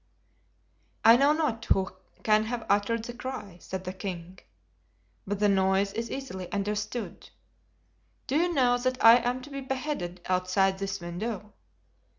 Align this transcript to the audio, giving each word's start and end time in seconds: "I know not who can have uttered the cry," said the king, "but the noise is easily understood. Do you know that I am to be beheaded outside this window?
"I 1.05 1.15
know 1.15 1.31
not 1.31 1.63
who 1.65 1.95
can 2.23 2.45
have 2.45 2.65
uttered 2.67 3.03
the 3.03 3.13
cry," 3.13 3.59
said 3.61 3.83
the 3.83 3.93
king, 3.93 4.39
"but 5.27 5.37
the 5.37 5.47
noise 5.47 5.93
is 5.93 6.09
easily 6.09 6.51
understood. 6.51 7.29
Do 8.25 8.35
you 8.35 8.51
know 8.51 8.79
that 8.79 8.97
I 9.05 9.17
am 9.17 9.43
to 9.43 9.51
be 9.51 9.61
beheaded 9.61 10.21
outside 10.25 10.79
this 10.79 11.01
window? 11.01 11.53